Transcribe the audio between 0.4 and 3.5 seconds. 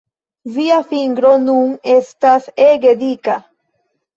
Via fingro nun estas ege dika!